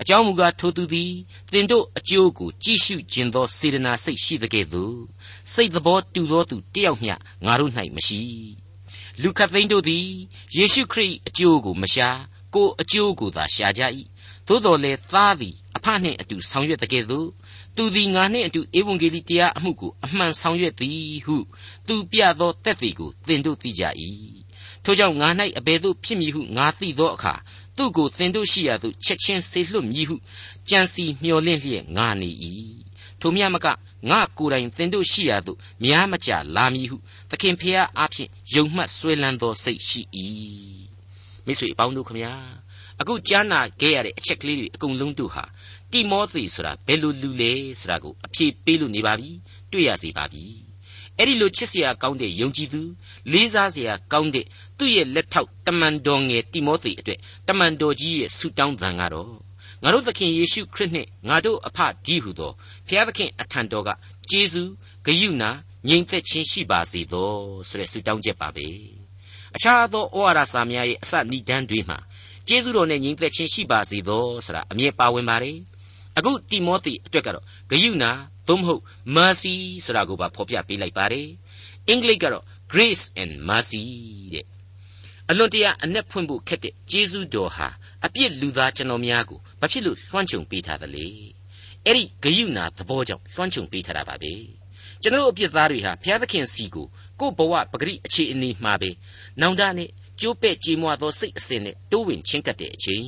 [0.00, 1.12] အကြောင်းမူကားထိုသူသည်
[1.52, 4.98] သင်တို့အကျိုးကိုကြည့်ရှုခြင်းသောစေတနာစိတ်ရှိသကဲ့သို့
[5.52, 8.22] စိတ်သဘောတူသောသူတယောက်မျှငါတို့၌မရှိ
[9.22, 10.06] လူခတ်သိန်းတို့သည်
[10.56, 12.08] ယေရှုခရစ်အကျိုးကိုမရှာ
[12.54, 13.82] ကိုအကျိုးကိုသာရှာကြ၏
[14.48, 17.28] သို့တော်လည်းသားသည်အဖနှင့်အတူဆောင်ရွက်တကယ်သို့
[17.76, 21.36] သူသည်ငါနှင့်အတူဧဝံဂေလိတရားအမှုကိုအမှန်ဆောင်ရွက်သည်ဟု
[21.86, 23.84] သူပြသောတက်သည်ကိုသင်တို့သိကြ၏
[24.84, 27.34] ထိုကြောင့်ငါ၌အဘယ်သို့ဖြစ်မည်ဟုငါသိသောအခါ
[27.76, 30.16] သူ့ကိုသင်တို့ရှိရာသို့ချက်ချင်းဆေလွတ်မည်ဟု
[30.68, 32.30] ကြံစီမျှော်လင့်လျက်ငါနေ၏
[33.20, 33.66] ထိုမြတ်မက
[34.10, 36.96] ငါကိုယ်တိုင်သင်တို့ရှိရာသို့များမကြလာမည်ဟု
[37.30, 40.00] သခင်ဖျားအားဖြင့်ယုံမှတ်ဆွဲလန်းသောစိတ်ရှိ၏
[41.46, 42.34] မိတ်ဆွေအပေါင်းတို့ခမညာ
[43.00, 45.44] အခုကြားနာခဲ့ရတဲ့အချက်ကလေးတွေအကုန်လုံးတို့ဟာ
[45.92, 49.30] တိမောသေဆိုတာဘယ်လိုလူလဲဆိုတာကိုအဖြေပေးလို့နေပါပြီ
[49.72, 50.63] တွေ့ရစေပါပြီ
[51.18, 52.82] အဲ့ဒီလိုချစ်စရာကောင်းတဲ့ယုံကြည်သူ
[53.32, 54.46] လေးစားစရာကောင်းတဲ့
[54.78, 59.32] သူ့ရဲ့လက်ထောက်တမန်တော်ငယ်တိမောသေအတွက်တမန်တော်ကြီးရဲ့ဆုတောင်းသံကတော့
[59.82, 62.52] ငါတို့သခင်ယေရှုခရစ်နှင့်ငါတို့အဖကြီးဟုသော
[62.86, 63.90] ဖျားသခင်အထံတော်က
[64.30, 64.70] ကျေးဇူး
[65.06, 65.50] ဂရုဏာ
[65.88, 67.30] ငြိမ်သက်ခြင်းရှိပါစေသော
[67.68, 68.66] ဆိုတဲ့ဆုတောင်းချက်ပါပဲ
[69.54, 71.98] အခြားသောဩဝါဒစာများရဲ့အစနိဒန်းတွေမှာ
[72.48, 75.56] ကျေးဇူးတော်နဲ့ညီသက်ချင်းရှိပါစေသောဆိုတာအမြဲပါဝင်ပါတယ်
[76.18, 78.04] အခုတိမောသေအတွက်ကတော့ဂယုဏ
[78.48, 78.82] သို့မဟုတ်
[79.16, 79.54] mercy
[79.84, 81.28] ဆိုတာကိုပါဖော်ပြပေးလိုက်ပါတယ်
[81.88, 83.82] အင်္ဂလိပ်ကတော့ grace and mercy
[84.34, 84.46] တဲ့
[85.30, 87.68] အလွန်တရာအ내ဖွင့်ဖို့ခက်တဲ့ကျေးဇူးတော်ဟာ
[88.06, 91.06] အပြစ်လူသားကျွန်တော်များကိုဘာဖြစ်လို့လွှမ်းခြုံပေးထားသလဲ
[91.84, 94.32] အဲ့ဒီဂယုဏသဘောကြောင့်လွှမ်းခြုံပေးထားတာပါပဲ
[95.02, 96.86] ကျွန်တော်အပြစ်သားတွေဟာဘုရားသခင်စီကို
[97.20, 98.90] ကိုယ့်ဘဝပဂရိအခြေအနေမှာပဲ
[99.40, 99.88] နောင်တနဲ့
[100.20, 103.06] ကျိုးပဲ့ကြေမွသောစိတ်အစဉ်နဲ့တိုးဝင်ချင်းကပ်တဲ့အချိန်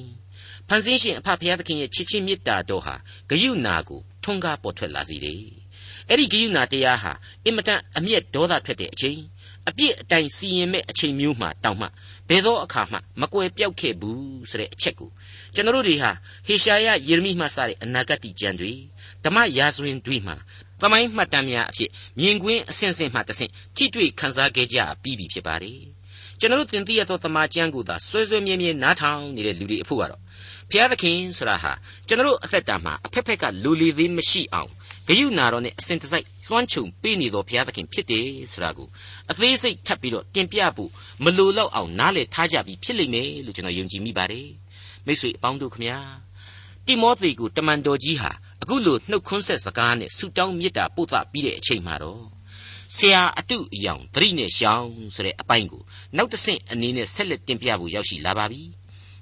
[0.68, 2.94] ဖန်ဆင်းရှင်အဖဖခင်သခင်ရဲ့ချစ်ချင်းမေတ္တာတော်ဟာ
[3.30, 5.42] ဂယုဏကို ထွန်းကားပေါ်ထွက်လာစေတယ်။
[6.10, 7.12] အဲ့ဒီဂယုဏတရားဟာ
[7.44, 9.20] အင်မတန်အမျက်ဒေါသထွက်တဲ့အချိန်
[9.68, 11.86] အပြစ်အတိုင်းစီရင်မဲ့အချိန်မျိုးမှာတောင်းမှ
[12.28, 15.10] ဘယ်သောအခါမှမကွယ်ပြောက်ခဲ့ဘူးဆိုတဲ့အချက်ကို
[15.54, 16.10] ကျွန်တော်တို့တွေဟာ
[16.46, 18.72] ဟေရှာယယေရမိမှစတဲ့အနာဂတ်ကျမ်းတွေ
[19.24, 20.36] ဓမ္မရာဇဝင်တွေမှာ
[20.80, 25.80] သမိုင်းမှတ်တမ်းများအဖြစ်မြင်ကွင်းအစဉ်စဉ်မှတဆင့်ထိတွေ့ခန်းစားခဲ့ကြပြီးပြီဖြစ်ပါတယ်
[26.40, 30.20] ကျွန်တော်တို့တင်ပြရသောသမာကျမ်းကိုသာဆွဲဆွဲမြဲမြဲနားထောင်နေတဲ့လူတွေအဖို့ကတော့
[30.70, 31.72] ဘုရားသခင်ဆိုတာဟာ
[32.08, 34.70] ကျွန်တော်တို့အသက်တာမှာအဖက်ဖက်ကလူလီသေးမရှိအောင်
[35.08, 38.88] ဂယုနာတော်နဲ့အစဉ်တစိုက်လွှမ်းခြုံပေးနေသောဘုရားသခင်ဖြစ်တယ်ဆိုတာကို
[39.30, 40.90] အသေးစိတ်ထပ်ပြီးတော့တင်ပြဖို့
[41.24, 44.48] မလိုတော့အောင်နားလည်ထားကြပြီးဖြစ်လိမ့်မယ်လို့ကျွန်တော်ယုံကြည်မိပါတယ်
[45.06, 45.98] မိတ်ဆွေအပေါင်းတို့ခမညာ
[46.86, 48.30] တိမောသေကိုတမန်တော်ကြီးဟာ
[48.62, 52.24] အခုလိုနှုတ်ခွန်းဆက်စကားနဲ့ဆုတောင်းမေတ္တာပို့သပြီးတဲ့အချိန်မှာတော့
[52.96, 55.82] ဆရာအတုအယောင်သတိနဲ့ရှောင်းဆိုတဲ့အပိုင်းကို
[56.16, 58.62] နောက်တစ်ဆင့်အနေနဲ့ဆက်လက်တင်ပြဖို့ရောက်ရှိလာပါပြီ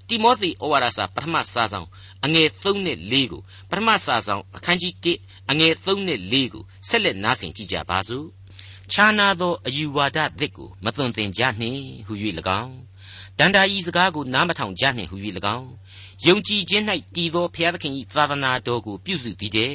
[0.09, 1.89] တိမောသေဩဝါဒစာပထမစာဆောင်
[2.25, 3.41] အငယ်3နဲ့4ကို
[3.71, 8.27] ပထမစာဆောင်အခန်းကြီး1အငယ်3နဲ့4ကိုဆက်လက်နားဆင်ကြည့်ကြပါစို့
[8.93, 12.13] ခြားနာသောအယူဝါဒသစ်ကိုမသွန်သင်ကြနှင့်ဟု၍၎
[12.63, 12.77] င်း
[13.39, 15.17] ဒန္တာဤစကားကိုနားမထောင်ကြနှင့်ဟု၍၎
[15.57, 15.71] င်း
[16.27, 16.85] ယုံကြည်ခြင်း၌
[17.17, 19.75] တည်သောဘုရားသခင်၏သာသနာတော်ကိုပြုစုသည်တဲ့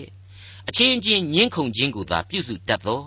[0.70, 3.02] အချင်းချင်းညှင်းခုန်ခြင်းကိုသာပြုစုတတ်သော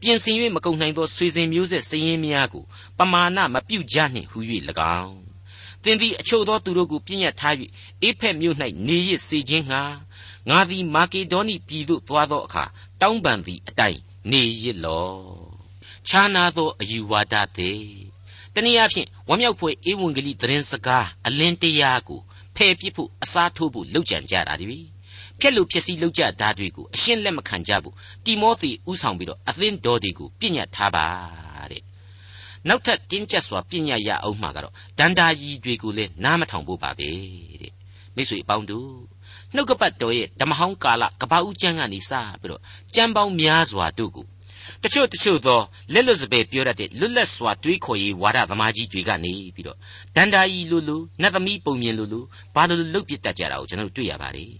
[0.00, 2.64] ပြင်ဆင်၍မကုန်နိုင်သောဆွေစဉ်မျိုးဆက်စည်ရင်များကို
[2.98, 4.38] ပမာဏမပြုတ်ကြနှင့်ဟု၍၎
[5.00, 5.19] င်း
[5.84, 7.54] သင်သည်အချို့သောသူတို့ကိုပြည့်ညတ်ထား၍
[8.02, 9.82] အေဖက်မြို့၌နေရစေခြင်းငှာ
[10.48, 12.64] ငါသည်မာကေဒေါနိပြည်သို့သွားသောအခါ
[13.00, 15.10] တောင်းပန်သည့်အတိုင်းနေရစ်လော
[16.08, 17.84] ခြားနာသောအယူဝါဒသည်
[18.54, 22.20] တနည်းအားဖြင့်ဝမ်းမြောက်ဖွယ်ဧဝံဂေလိသတင်းစကားအလင်းတရားကို
[22.56, 24.88] ဖယ်ပစ်ဖို့အစားထိုးဖို့လုပ်ကြံကြတာတည်း
[25.40, 31.06] ဖြက်လို့ဖြက်စီးလုပ်ကြတာတွေကိုအရှင်းလက်မခံကြဘူးတိမောသေဥဆောင်ပြီးတော့အသင်းတော်တွေကိုပြညတ်ထားပါ
[31.44, 31.49] တဲ့
[32.68, 37.08] နောက်ထပ်တင်းကျပ်စွာပြညတ်ရအောင်မှာကတော့ဒန္တာကြီးတွေကိုလည်းနားမထောင်ဖို့ပါပဲ
[37.62, 37.72] တဲ့
[38.14, 38.92] မိတ်ဆွေအပေါင်းတို့
[39.54, 42.60] နှုတ်ကပတ်တော်ရဲ့ဓမ္မဟောင်းကာလကပဦးကျမ်းကနေစပြီးတော့
[42.94, 44.26] ကျမ်းပေါင်းများစွာတို့ကို
[44.82, 45.60] တချို့တချို့သော
[45.92, 49.78] လက်လွတ်စပယ်ပြောတတ်တဲ့လွတ်လပ်စွာတွေးခေါ်ရေးဝါဒသမားကြီးတွေကနေပြီးတော့
[50.16, 54.52] ဒန္တာကြီးလိုလိုနတ်သမီးပုံမြင်လိုလိုဘာလိုလိုလုတ်ပြစ်တတ်ကြတာကိုကျွန်တော်တွေ့ရပါတယ်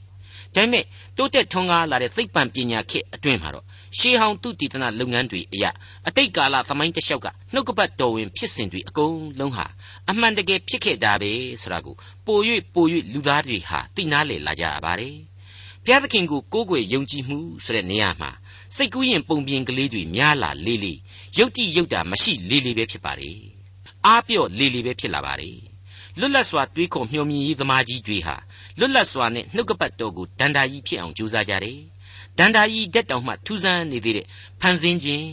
[0.54, 0.84] ဒါပေမဲ့
[1.16, 3.64] တိုးတက်ထွန်းကားလာတဲ့သိပ္ပံပညာခေတ်အတွင်းမှာတော့
[3.98, 5.70] ရှေးဟောင်းသူတည်တနာလုပ်ငန်းတွေအရာ
[6.08, 9.66] အတိတ်ကာလသမိုင်းတစ်လျှောက်ကနှုတ်ကပတ်တော်ဝင်ဖြစ်စဉ်တွေအကုန်လုံးဟာ
[10.10, 11.94] အမှန်တကယ်ဖြစ်ခဲ့တာပဲဆိုတာကို
[12.26, 12.38] ပို၍
[12.74, 15.16] ပို၍လူသားတွေဟာသိနာလေလာကြရပါတယ်။
[15.84, 18.30] ဘုရားသခင်ကိုကိုးကွယ်ယုံကြည်မှုဆိုတဲ့နေရာမှာ
[18.76, 20.98] စိတ်ကူးရင်ပုံပြင်ကလေးတွေများလာလေးလေး
[21.38, 23.30] ယုတ်တိယုတ်တာမရှိလေးလေးပဲဖြစ်ပါလေ။
[24.06, 25.50] အားပြော့လေးလေးပဲဖြစ်လာပါလေ။
[26.18, 28.36] လွတ်လပ်စွာတွေးခေါ်မျှော်မြင်ရေးသမားကြီးတွေဟာ
[28.78, 31.78] လွတ်လပ်စွာနဲ့နှုတ်ကပတ်တော်ကိုဒန္တာကြီးဖြစ်အောင်ကြိုးစားကြတယ်။
[32.38, 34.26] ဒန္တာကြီးတက်တောင်မှထူးဆန်းနေသေးတဲ့
[34.60, 35.26] ဖန်ဆင်းခြင်း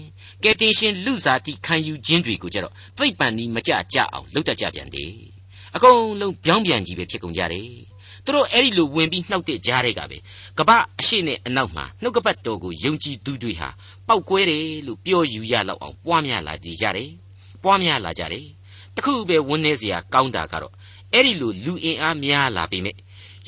[0.43, 5.11] ကယ်တင်ရှင်လူစားတိခံယူခြင်းတွေကိုကြတော့သိပ္ပံဤမကြကြအောင်လုပ်တတ်ကြပြန်တယ်။
[5.75, 7.67] အကုန်လုံးပြောင်းပြန်ကြီးပဲဖြစ်ကုန်ကြတယ်။
[8.25, 10.17] သူတို့အဲ့ဒီလိုဝင်ပြီးနှောက်တဲ့ကြားတွေကပဲ
[10.57, 13.69] ကပ္ပအရှိနဲ့အနောက်မှာနှုတ်ကပတ်တော်ကိုယုံကြည်သူတွေဟာ
[14.07, 17.09] ပောက်ကွဲတယ်လို့ပြောယူရလောက်အောင်ပွားများလာကြတယ်။
[17.63, 18.45] ပွားများလာကြတယ်။
[18.95, 20.73] တခုပဲဝန်းနေစရာကောင်းတာကတော့
[21.13, 22.95] အဲ့ဒီလိုလူအင်အားများလာပြီမဲ့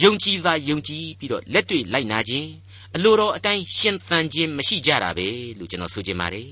[0.04, 2.48] ယုံကြည်သာယုံကြည်ပြီးတော့လက်တွေ့လိုက်နာခြင်း
[2.96, 5.28] အလိုတော်အတိုင်းရှင်သန်ခြင်းမရှိကြတာပဲ
[5.60, 6.50] လို့ကျွန်တော်ဆိုချင်ပါတယ်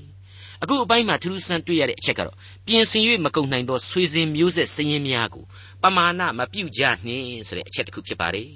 [0.62, 5.44] အခုအပိုင်းမှာထူးထူးဆန်းတွေ့ရတဲ့အချက်ကတော့ပြင်ဆင်၍မကုန်နိုင်သောဆွေစဉ်မျိုးဆက်စည်ရင်များကို
[5.82, 8.50] ပမာဏမပြုတ်ကြနှင်းဆိုတဲ့အချက်တစ်ခုဖြစ်ပါတယ်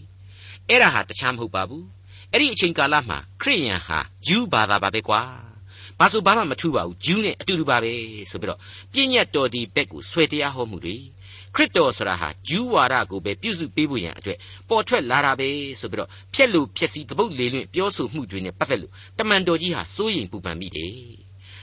[0.68, 1.84] အဲ့ဒါဟာတခြားမဟုတ်ပါဘူး
[2.30, 5.22] အဲ့ဒီအချိန်ကာလမှာခရိယန်ဟာဂျူးဘာသာပါပဲကွာ
[5.98, 7.92] ဘာဆိုဘာမှမထူးပါဘူးဂျူးနဲ့အတူတူပါပဲ
[8.30, 8.58] ဆိုပြီးတော့
[8.92, 10.96] ပြည့်ညတ်တော်ဒီဘက်ကိုဆွဲတရားဟောမှုတွေ
[11.54, 14.38] ခရစ်တော်ဆိုတာဟာဂျူးဝါဒကိုပဲပြုစုပေးဖို့ရန်အတွက်
[14.68, 15.48] ပေါ်ထွက်လာတာပဲ
[15.80, 20.92] ဆိုပြီးတော့ဖြက်လို့ဖြက်စီတပုတ်လေလွင့်ပြောဆိုမှုတွေနဲ့ပတ်သက်လို့တမန်တော်ကြီးဟာစိုးရိမ်ပူပန်မိတယ်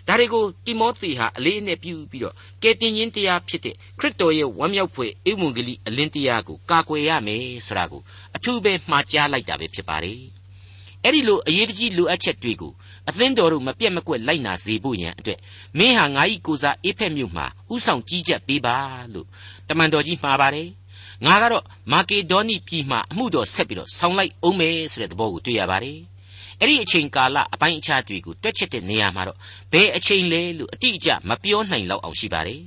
[0.07, 8.01] ဒါတွေကိုတိမောသေဟာအလေးအနက်ပြုပြီးတော့ကယ်တင်ရှင်တရားဖြစ်တဲ့ခရစ်တော်ရဲ့ဝမ်းမြောက်ဖွယ်ဧဝံဂေလိအလင်းတရားကိုကာကွယ်ရမယ်ဆိုတာကို
[8.35, 10.21] အထူးပဲမှားကြားလိုက်တာပဲဖြစ်ပါတယ်
[11.03, 12.73] အဲ့ဒီလိုအရေးတကြီးလိုအပ်ချက်တွေကို
[13.09, 15.39] အသင်းတော်တို့မပြတ်မကွက်လိုက်နာစေဖို့ရန်အတွက်
[15.77, 18.75] မင်းဟာငါ၏ကိုစားအေးဖက်မြို့မှာဥဆောင်ကြီးကြပ်ပေးပါ
[19.13, 19.27] လို့
[19.69, 20.69] တမန်တော်ကြီးမှာပါတယ်
[21.25, 25.99] ငါကတော့မာကေဒေါနိပြည်မှာအမှုတော်ဆက်ပြီးတော့ဆောင်းလိုက်အောင်မယ်ဆိုတဲ့သဘောကိုတွေ့ရပါတယ်
[26.59, 29.37] အဲ့ဒီအချိန်ကာလအပိုင်းအခြားတွေကိုတွက်ချက်တဲ့နေရာမှာတော့
[29.71, 32.61] ဘယ်အချိန်လဲလို့အတိအကျမပြောနိုင်လောက်အောင်ရှိပါတယ်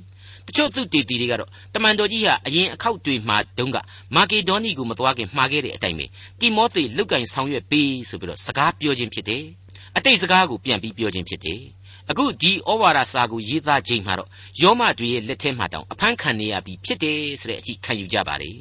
[0.47, 3.77] တချို့သူတည်တည်တွေကတော့တမန်တော်ကြီးဟာအရင်အခောက်တွေမှာတုန်းက
[4.15, 6.05] မာကေဒေါနီကိုမသွားခင်မှားခဲ့တဲ့အတိုင်းပဲ
[6.39, 9.43] တိမောသေလုတ်ကင်ဆောင်ရွက်ပေးဆိုပြီးတော့စကားပြောခြင်းဖြစ်တယ်
[9.97, 11.61] အတိတ်စကားကိုပြန်ပြီးပြောခြင်းဖြစ်တယ်
[12.09, 14.29] အခုဒီဩဝါဒစာကိုရေးသားချိန်မှာတော့
[14.61, 18.51] ယောမတွေရဲ့လက်ထဲမှာတောင်အဖမ်းခံနေရပြီဖြစ်တယ်ဆိုတဲ့အထိခံယူကြပါလေ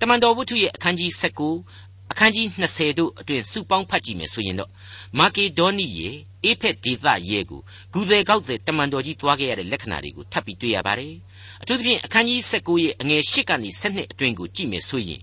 [0.00, 4.70] တမန်တော်ဝုဒ္ဓရဲ့အခန်းကြီး19အခန်းကြီး20တို့အတွင်စုပေါင်းဖတ်ကြည့်မယ်ဆိုရင်တော့
[5.18, 7.60] မာကေဒေါနီရဲ့အေဖက်ဒေသရဲ့ကို
[7.92, 11.14] ဂူသေးကောက်တဲ့တမန်တော်ကြီးသွားခဲ့ရတဲ့လက္ခဏာတွေကိုထပ်ပြီးတွေ့ရပါတယ်
[11.62, 15.22] အထူးသဖြင့်အခန်းကြီး19ရဲ့အငယ်8ကနေ12အတွင်ကိုကြည့်မယ်ဆိုရင်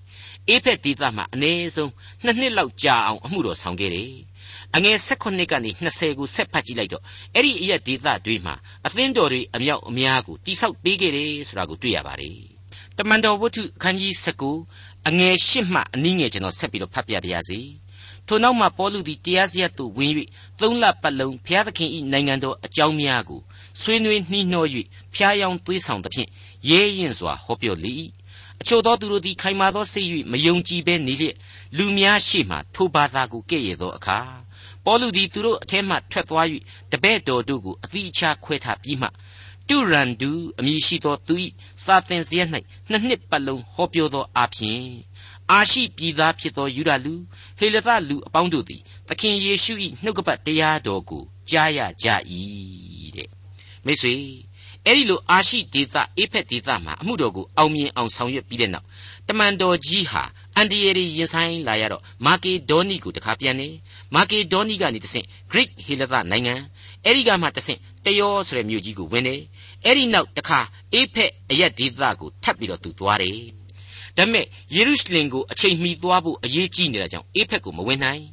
[0.50, 1.92] အေဖက်ဒေသမှာအနည်းဆုံး
[2.24, 4.14] နှစ်နှစ်လောက်ကြာအောင်အမှုတော်ဆောင်ခဲ့တယ်
[4.76, 7.04] အငယ်16ကနေ20ကိုဆက်ဖတ်ကြည့်လိုက်တော့
[7.36, 8.56] အဲ့ဒီအရက်ဒေသတွေမှာ
[8.86, 12.38] အသင်းတော်တွေအမြောက်အများကိုတိဆောက်ပေးခဲ့တယ်ဆိုတာကိုတွေ့ရပါတယ်။
[12.98, 14.14] တမန်တော်ဝတ္ထုအခန်းကြီး
[14.62, 17.60] 19အငယ်8မှအနည်းငယ်ကျွန်တော်ဆက်ပြီးတော့ဖတ်ပြပါရစေ။
[18.28, 20.14] ထိုနောက်မှပေါလုသည်တရားစရပ်သို့ဝင်၍
[20.60, 23.42] သုံးလပတ်လုံးဘုရားသခင်၏နိုင်ငံတော်အကြောင်းများကို
[23.82, 24.66] ဆွေးနွေးနှီးနှော၍
[25.16, 26.30] ဖျားယောင်းသွေးဆောင်သဖြင့်
[26.70, 27.94] ရဲရင်စွာဟောပြောလေ၏
[28.62, 31.36] အချို့သောသူတို့သည်ခိုင်မာသောစိတ်၍မယုံကြည်ဘဲနေလျက်
[31.78, 34.20] လူများရှေ့မှထိုဘာသာကိုကဲ့ရဲ့သောအခါ
[34.86, 36.48] ပေါလုသည်သူတို့အထက်မှထွက်သွား၍
[36.92, 39.08] တပည့်တော်တို့ကိုအတိအချခွဲထားပြီးမှ
[39.70, 41.36] တူရန်ဒူအမည်ရှိသောသူ၏
[41.86, 42.50] စာသင်စရက်၌
[42.90, 44.82] နှစ်နှစ်ပတ်လုံးဟောပြောသောအဖြစ်
[45.52, 47.14] အာရှိပြည်သားဖြစ်သောယူဒလူ
[47.58, 52.08] ဟေလသလူအပေါင်းတို့သည်သခင်ယေရှု၏နှုတ်ကပတ်တရားတော်ကိုကြားရကြ၏
[53.16, 53.30] တဲ့
[53.86, 54.14] မိတ်ဆွေ
[54.86, 58.86] အဲ့ဒီလိုအာရှိဒေသအေဖက်ဒေသမှာအမှုတော်ကိုအောင်မြင်အောင်ဆောင်ရွက်ပြီးတဲ့နောက်
[59.28, 60.24] တမန်တော်ကြီးဟာ
[60.56, 63.68] အန်ဒီယေရီရင်ဆိုင်လာရတော့မာကေဒေါနီကိုတခါပြန်နေ
[64.16, 66.54] မာကေဒေါနီကနေတဆင့် Greek ဟေလသနိုင်ငံ
[67.06, 69.42] အဲ့ဒီကမှတဆင့်တယောဆိုတဲ့မြို့ကြီးကိုဝင်တယ်
[69.86, 70.60] အဲ့ဒီနောက်တခါ
[70.94, 73.40] အေဖက်အရက်ဒေသကိုထပ်ပြီးတော့သူသွားတယ်
[74.18, 74.46] ဒါပေမဲ့
[74.76, 78.24] ယေရုရှလင်ကိုအချိန်မီသွားဖို့အရေးကြီးနေတာကြောင့်အေဖက်ကိုမဝင်နိုင်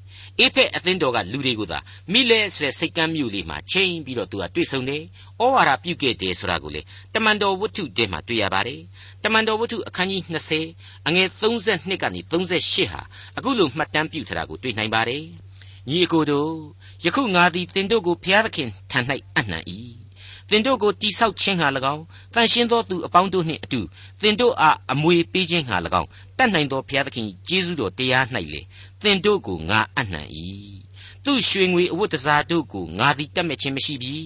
[0.41, 1.79] အေဖက်အသင်းတော်ကလူတွေကိုသာ
[2.13, 5.03] မိလဲဆိုတဲ့စိတ်ကမ်းမြို့လေးမှာချိန်ပြီးတော့သူကတွေ့ဆုံတယ်။
[5.43, 6.81] ဩဝါဒပြုခဲ့တယ်ဆိုတာကိုလေ
[7.15, 8.81] တမန်တော်ဝတ္ထုတဲမှာတွေ့ရပါတယ်။
[9.25, 10.23] တမန်တော်ဝတ္ထုအခန်းကြီး
[10.67, 13.01] 20အငယ်32ကနေ38ဟာ
[13.39, 15.23] အခုလိုမှတ်တမ်းပြုထားတာကိုတွေ့နိုင်ပါတယ်။
[15.89, 16.53] ညီအကိုတို့
[17.05, 18.99] ယခုငါသည်တင်တို့ကိုဖျားသခင်ထံ၌
[19.37, 19.65] အနှံ့၏
[20.51, 22.03] သင်တို့ကိုတိဆောက်ခြင်းဟာ၎င်း
[22.35, 23.81] တန်ရှင်းသောသူအပေါင်းတို့နှင့်အတူ
[24.23, 28.61] သင်တို့အားအမွေပေးခြင်းဟာ၎င်းတတ်နိုင်သောဘုရားသခင်ကျေးဇူးတော်တရား၌လေ
[29.03, 30.29] သင်တို့ကိုငါအနှံ့၏
[31.25, 34.17] သူရွှေငွေအဝတ်တစားတို့ကိုငါသည်တတ်မဲ့ခြင်းမရှိပြီ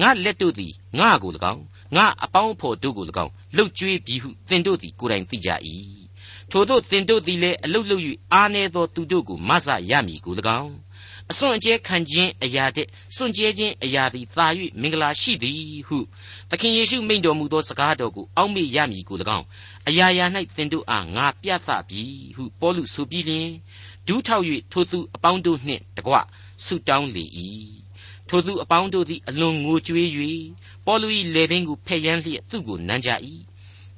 [0.00, 1.62] ငါလက်တို့သည်ငါကို၎င်း
[1.96, 5.50] ငါအပေါင်းအဖော်တို့ကို၎င်းလှုပ်ကြွေးပြီးဟုသင်တို့သည်ကိုယ်တိုင်သိကြ၏
[6.50, 10.74] ထို့သောသင်တို့သည်လည်းအလုတ်လုတ်၍အားနေသောသူတို့ကိုမဆရမည်ကို၎င်း
[11.30, 12.86] အစွန့်အကျဲခံခြင်းအရာတဲ့
[13.16, 14.46] စွန့်ကြဲခြင်းအရာသည်သာ၍
[14.80, 15.98] မင်္ဂလာရှိသည်ဟု
[16.50, 19.46] သခင်ယေရှုမိန့်တော်မူသောစကားတော်ကိုအောက်မေ့ရမည်ကို၎င်း
[19.88, 20.24] အရာရာ၌
[20.56, 22.02] သင်တို့အားငါပြသပြီ
[22.36, 23.50] ဟုပေါလုဆိုပြီးလျှင်
[24.06, 26.14] ဒူးထောက်၍ထိုသူအပေါင်းတို့နှင့်တကွ
[26.64, 27.24] ဆုတောင်းလေ၏
[28.28, 30.08] ထိုသူအပေါင်းတို့သည်အလွန်ငိုကြွေး၍
[30.86, 33.10] ပေါလု၏လေပင်ကိုဖက်ယမ်းလျက်သူ့ကိုနမ်းကြ၏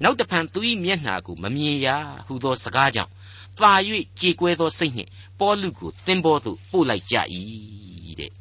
[0.02, 1.88] နောက်တဖန်သူ၏မျက်နှာကိုမမြင်ရ
[2.26, 3.12] ဟုသောစကားကြောင့်
[3.60, 3.72] သာ၍
[4.20, 7.16] ကြေကွဲသောစိတ်နှင့်ပေါလုကိုသင်္ဘောသို့ပို့လိုက်ကြ၏
[8.20, 8.32] တဲ့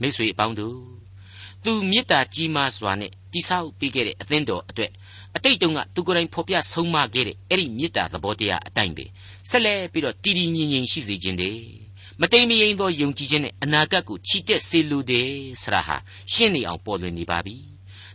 [0.00, 0.76] မိတ်ဆွေအပေါင်းတို့
[1.64, 4.90] သူမေတ္တာကြီးမားစွာနဲ့တိဆောက်ပေးခဲ့တဲ့အသင်းတော်အတွက်
[5.36, 9.04] အတိတ်တုန်းကသူကိုယ်တိုင်ဖော်ပြဆုံးမခဲ့တဲ့အဲ့ဒီမေတ္တာသဘောတရားအတိုင်းပဲ
[9.50, 11.58] ဆက်လက်ပြီးတော့တည်တည်ငြိမ်ငြိမ်ရှိစေခြင်းတဲ့
[12.20, 15.30] မတိမ်မယိမ်သောယုံကြည်ခြင်းနဲ့အနာဂတ်ကိုချီတက်စေလိုတယ်
[15.62, 15.96] ဆရာဟာ
[16.32, 17.56] ရှင်းနေအောင်ပေါ်လွင်နေပါပြီ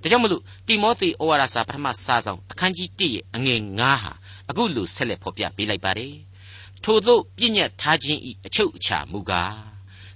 [0.01, 4.11] ဒါကြောင့်မလို့တိမောသေဩဝါဒစာပထမစာဆောင်အခန်းကြီး1ရဲ့အငယ်9ဟာ
[4.49, 6.15] အခုလိုဆက်လက်ဖော်ပြပေးလိုက်ပါတယ်
[6.83, 9.55] ထို့သောပြည့်ညတ်ထားခြင်းဤအချုပ်အခြာမူကား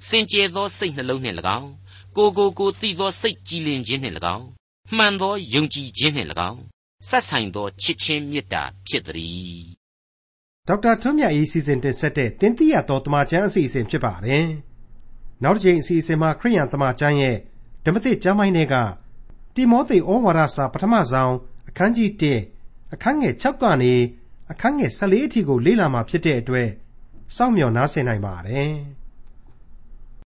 [0.07, 1.71] စင်ကြယ်သောစိတ်နှလုံးနှင့်၎င်း
[2.17, 4.47] ကိုကိုကိုသိသောစိတ်ကြည်လင်ခြင်းနှင့်၎င်း
[4.95, 6.61] မှန်သောယုံကြည်ခြင်းနှင့်၎င်း
[7.07, 9.57] ဆက်ဆိုင်သောချစ်ချင်းမေတ္တာဖြစ်သည်
[10.67, 14.47] ဒေါက်တာထွန်းမြတ်၏စီစဉ်တင်ဆက်တဲ့တင်ပြတော်တမချန်းအစီအစဉ်ဖြစ်ပါတယ်
[15.43, 17.35] နောက်တစ်ချိန်အစီအစဉ်မှာခရိယန်တမချန်းရဲ့
[17.85, 18.75] ဓမ္မသစ်ကျမ်းပိုင်းတွေက
[19.55, 21.33] တိမောသေဩဝါဒစာပထမဆုံး
[21.69, 22.09] အခန်းကြီး
[22.53, 23.93] 1အခန်းငယ်6ကနေ
[24.51, 26.69] အခန်းငယ်14အထိကို လေ့လာမှာဖြစ်တဲ့အတွက်
[27.35, 28.73] စောင့်မျှော်နားဆင်နိုင်ပါတယ်။